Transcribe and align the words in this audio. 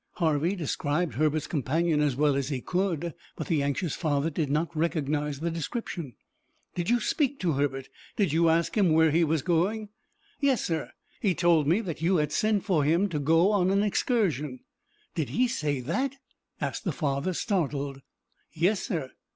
Harvey 0.13 0.55
described 0.55 1.13
Herbert's 1.13 1.45
companion 1.45 2.01
as 2.01 2.15
well 2.15 2.35
as 2.35 2.49
he 2.49 2.59
could, 2.59 3.13
but 3.35 3.45
the 3.45 3.61
anxious 3.61 3.93
father 3.95 4.31
did 4.31 4.49
not 4.49 4.75
recognize 4.75 5.39
the 5.41 5.51
description. 5.51 6.15
"Did 6.73 6.89
you 6.89 6.99
speak 6.99 7.39
to 7.41 7.51
Herbert? 7.51 7.87
Did 8.15 8.33
you 8.33 8.49
ask 8.49 8.75
where 8.75 9.11
he 9.11 9.23
was 9.23 9.43
going?" 9.43 9.89
"Yes, 10.39 10.65
sir. 10.65 10.89
He 11.19 11.35
told 11.35 11.67
me 11.67 11.81
that 11.81 12.01
you 12.01 12.15
had 12.17 12.31
sent 12.31 12.63
for 12.65 12.83
him 12.83 13.09
to 13.09 13.19
go 13.19 13.51
on 13.51 13.69
an 13.69 13.83
excursion." 13.83 14.61
"Did 15.13 15.29
he 15.29 15.47
say 15.47 15.81
that?" 15.81 16.15
asked 16.59 16.83
the 16.83 16.91
father, 16.91 17.31
startled. 17.33 18.01
"Yes, 18.53 18.81
sir." 18.81 19.11